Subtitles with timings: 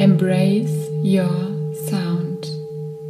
[0.00, 2.50] Embrace Your Sound.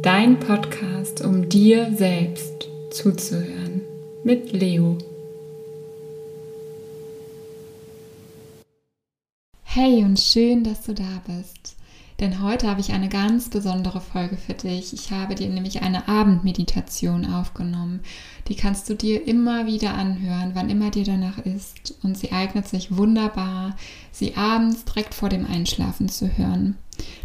[0.01, 3.79] Dein Podcast, um dir selbst zuzuhören.
[4.25, 4.97] Mit Leo.
[9.63, 11.77] Hey und schön, dass du da bist.
[12.21, 14.93] Denn heute habe ich eine ganz besondere Folge für dich.
[14.93, 18.01] Ich habe dir nämlich eine Abendmeditation aufgenommen.
[18.47, 21.95] Die kannst du dir immer wieder anhören, wann immer dir danach ist.
[22.03, 23.75] Und sie eignet sich wunderbar,
[24.11, 26.77] sie abends direkt vor dem Einschlafen zu hören.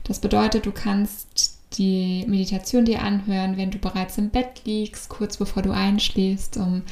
[0.06, 5.36] Das bedeutet, du kannst die Meditation dir anhören, wenn du bereits im Bett liegst, kurz
[5.36, 6.82] bevor du einschläfst, um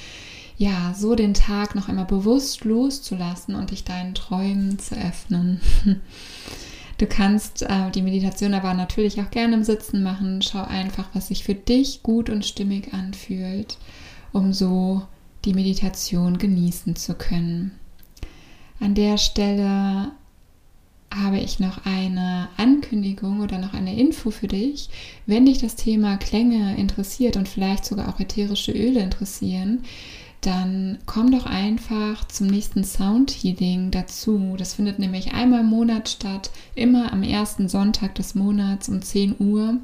[0.57, 5.61] ja, so den Tag noch einmal bewusst loszulassen und dich deinen Träumen zu öffnen.
[6.97, 10.43] Du kannst äh, die Meditation aber natürlich auch gerne im Sitzen machen.
[10.43, 13.79] Schau einfach, was sich für dich gut und stimmig anfühlt,
[14.33, 15.03] um so
[15.45, 17.73] die Meditation genießen zu können.
[18.79, 20.13] An der Stelle
[21.15, 24.89] habe ich noch eine Ankündigung oder noch eine Info für dich.
[25.27, 29.85] Wenn dich das Thema Klänge interessiert und vielleicht sogar auch ätherische Öle interessieren,
[30.41, 34.55] dann komm doch einfach zum nächsten Sound Healing dazu.
[34.59, 39.37] Das findet nämlich einmal im Monat statt, immer am ersten Sonntag des Monats um 10
[39.39, 39.79] Uhr.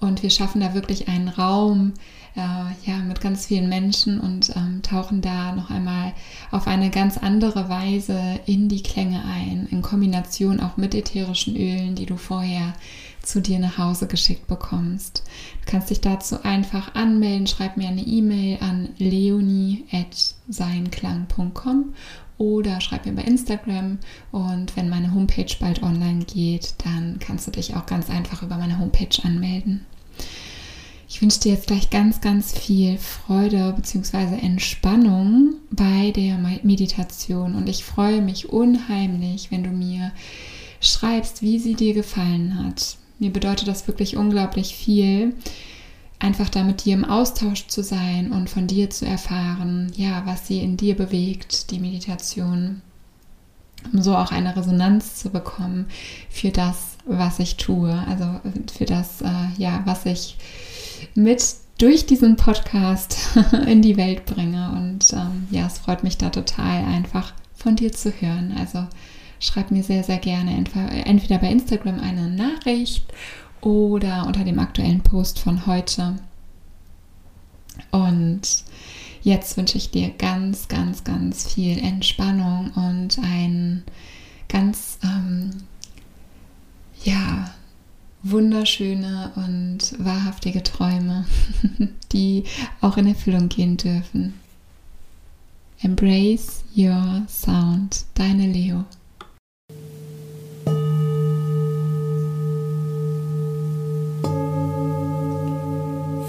[0.00, 1.94] Und wir schaffen da wirklich einen Raum
[2.36, 6.12] äh, ja, mit ganz vielen Menschen und ähm, tauchen da noch einmal
[6.50, 11.94] auf eine ganz andere Weise in die Klänge ein, in Kombination auch mit ätherischen Ölen,
[11.94, 12.72] die du vorher
[13.22, 15.22] zu dir nach Hause geschickt bekommst.
[15.64, 21.94] Du kannst dich dazu einfach anmelden, schreib mir eine E-Mail an leonie.seinklang.com
[22.36, 23.98] oder schreib mir bei Instagram
[24.32, 28.56] und wenn meine Homepage bald online geht, dann kannst du dich auch ganz einfach über
[28.56, 29.86] meine Homepage anmelden.
[31.14, 34.36] Ich wünsche dir jetzt gleich ganz, ganz viel Freude bzw.
[34.44, 40.10] Entspannung bei der Meditation und ich freue mich unheimlich, wenn du mir
[40.80, 42.96] schreibst, wie sie dir gefallen hat.
[43.20, 45.36] Mir bedeutet das wirklich unglaublich viel,
[46.18, 50.48] einfach da mit dir im Austausch zu sein und von dir zu erfahren, ja, was
[50.48, 52.82] sie in dir bewegt, die Meditation,
[53.92, 55.86] um so auch eine Resonanz zu bekommen
[56.28, 58.40] für das, was ich tue, also
[58.76, 60.36] für das, äh, ja, was ich
[61.14, 61.42] mit
[61.78, 63.16] durch diesen Podcast
[63.66, 64.70] in die Welt bringe.
[64.72, 68.54] Und ähm, ja, es freut mich da total einfach von dir zu hören.
[68.58, 68.86] Also
[69.40, 70.64] schreib mir sehr, sehr gerne
[71.04, 73.06] entweder bei Instagram eine Nachricht
[73.60, 76.16] oder unter dem aktuellen Post von heute.
[77.90, 78.42] Und
[79.22, 83.82] jetzt wünsche ich dir ganz, ganz, ganz viel Entspannung und ein
[84.48, 85.50] ganz, ähm,
[87.02, 87.50] ja,
[88.24, 91.26] wunderschöne und wahrhaftige Träume,
[92.12, 92.44] die
[92.80, 94.34] auch in Erfüllung gehen dürfen.
[95.82, 98.84] Embrace your sound, deine Leo.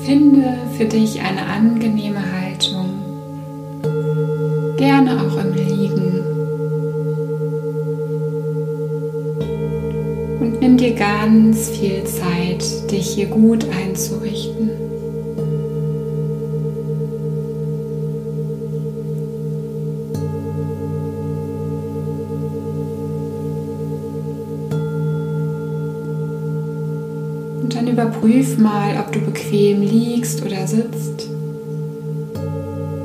[0.03, 2.89] Finde für dich eine angenehme Haltung,
[4.77, 6.34] gerne auch im Liegen.
[10.39, 14.85] Und nimm dir ganz viel Zeit, dich hier gut einzurichten.
[27.95, 31.29] überprüf mal, ob du bequem liegst oder sitzt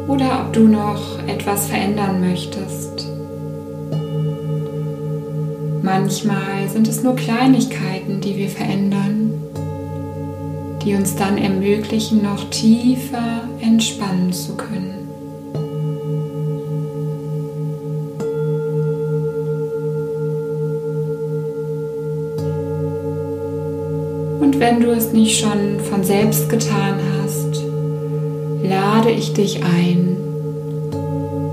[0.08, 3.09] oder ob du noch etwas verändern möchtest.
[5.82, 9.32] Manchmal sind es nur Kleinigkeiten, die wir verändern,
[10.84, 15.00] die uns dann ermöglichen, noch tiefer entspannen zu können.
[24.60, 27.64] wenn du es nicht schon von selbst getan hast,
[28.62, 30.18] lade ich dich ein,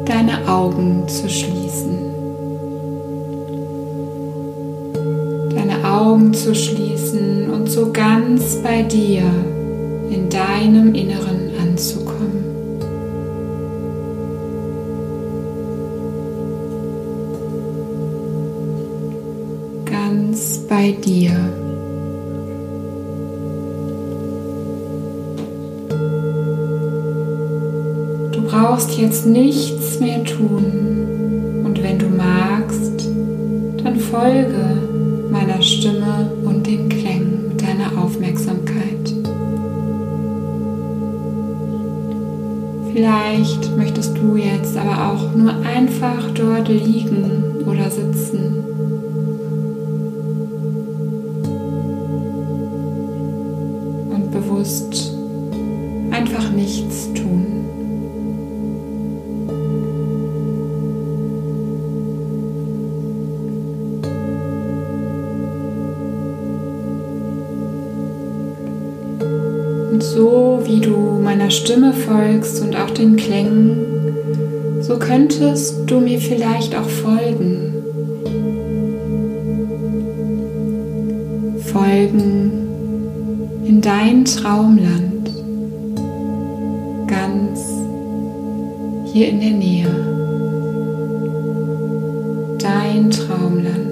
[0.06, 2.07] deine Augen zu schließen.
[5.98, 9.24] Augen zu schließen und so ganz bei dir
[10.12, 12.44] in deinem Inneren anzukommen.
[19.86, 21.32] Ganz bei dir.
[28.48, 33.08] brauchst jetzt nichts mehr tun und wenn du magst,
[33.84, 34.87] dann folge
[35.38, 39.14] meiner Stimme und den Klängen deiner Aufmerksamkeit.
[42.92, 48.64] Vielleicht möchtest du jetzt aber auch nur einfach dort liegen oder sitzen.
[54.10, 55.14] Und bewusst
[56.10, 57.10] einfach nichts
[69.98, 73.80] Und so wie du meiner Stimme folgst und auch den Klängen,
[74.80, 77.74] so könntest du mir vielleicht auch folgen.
[81.74, 82.52] Folgen
[83.66, 85.32] in dein Traumland,
[87.08, 87.60] ganz
[89.12, 89.90] hier in der Nähe.
[92.60, 93.87] Dein Traumland.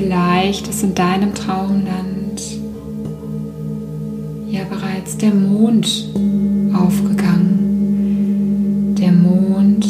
[0.00, 2.40] Vielleicht ist in deinem Traumland
[4.48, 6.08] ja bereits der Mond
[6.72, 8.96] aufgegangen.
[8.98, 9.84] Der Mond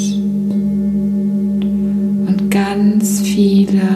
[2.27, 3.87] und ganz viele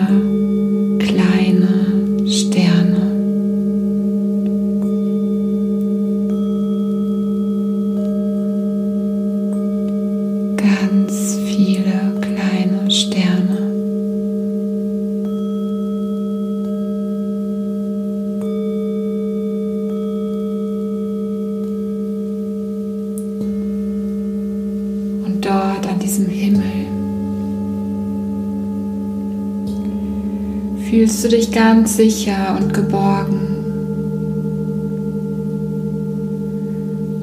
[31.04, 33.40] fühlst du dich ganz sicher und geborgen.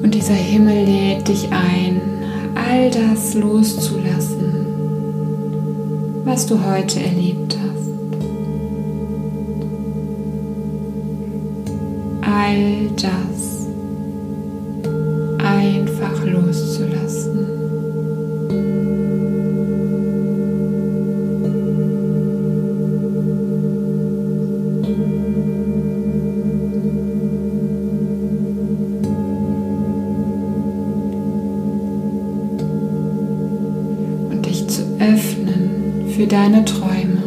[0.00, 2.00] Und dieser Himmel lädt dich ein,
[2.54, 4.54] all das loszulassen,
[6.24, 7.90] was du heute erlebt hast.
[12.20, 13.66] All das
[15.44, 16.71] einfach loszulassen.
[36.32, 37.22] Deine Träume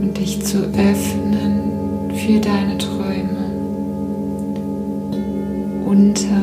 [0.00, 3.50] und dich zu öffnen für deine Träume
[5.84, 6.40] unter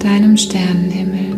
[0.00, 1.33] deinem Sternenhimmel.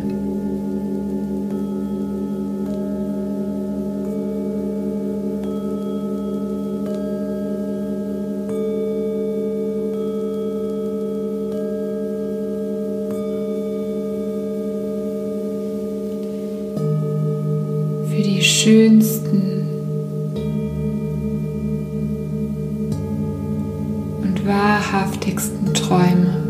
[24.86, 26.42] Wahrhaftigsten Träume.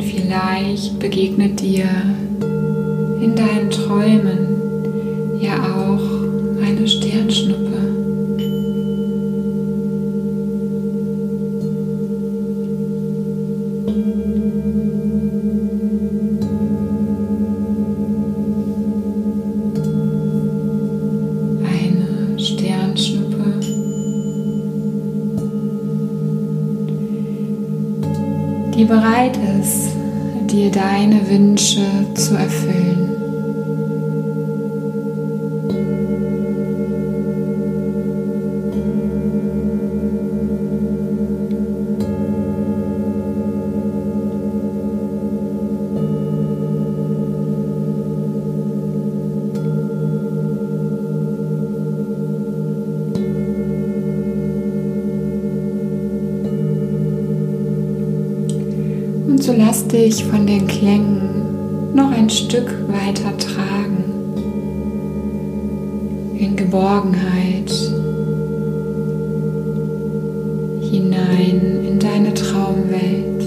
[0.00, 1.88] Vielleicht begegnet dir
[3.20, 7.89] in deinen Träumen ja auch eine Sternschnuppe.
[28.90, 29.92] Bereit ist,
[30.50, 33.09] dir deine Wünsche zu erfüllen.
[59.50, 64.04] So lass dich von den Klängen noch ein Stück weiter tragen
[66.38, 67.68] in Geborgenheit
[70.88, 73.39] hinein in deine Traumwelt.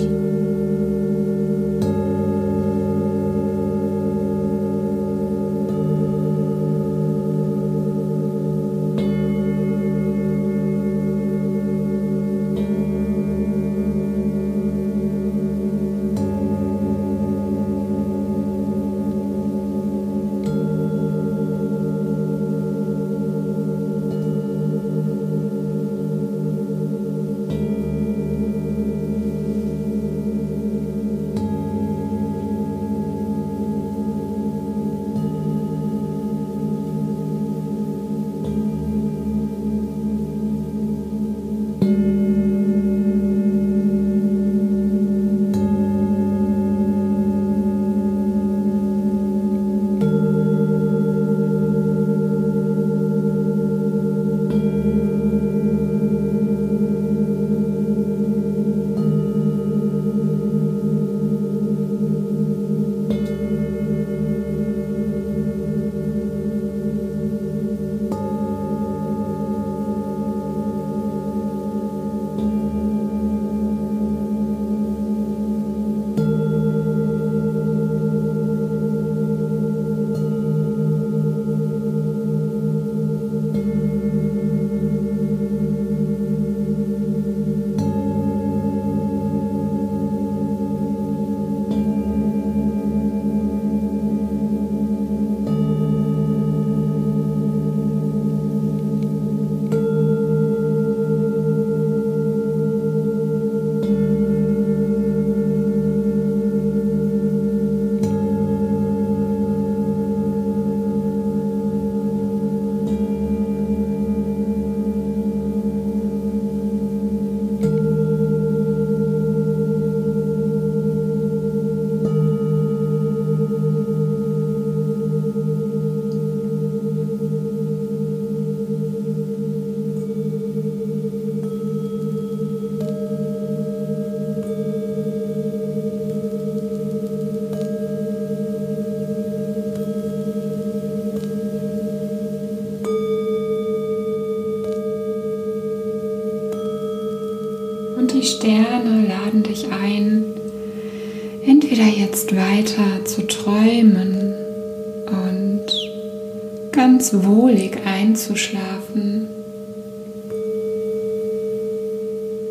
[156.83, 159.29] Ganz wohlig einzuschlafen.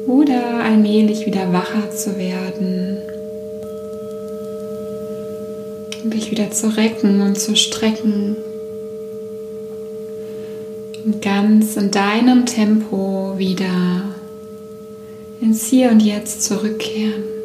[0.07, 2.97] Oder allmählich wieder wacher zu werden,
[6.05, 8.37] dich wieder zu recken und zu strecken.
[11.05, 14.15] Und ganz in deinem Tempo wieder
[15.43, 17.42] ins Hier und Jetzt zurückkehren.